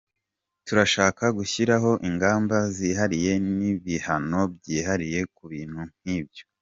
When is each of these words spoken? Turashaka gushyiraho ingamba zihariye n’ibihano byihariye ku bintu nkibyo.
Turashaka 0.65 1.23
gushyiraho 1.37 1.91
ingamba 2.09 2.57
zihariye 2.77 3.31
n’ibihano 3.57 4.39
byihariye 4.55 5.19
ku 5.35 5.43
bintu 5.51 5.81
nkibyo. 6.01 6.43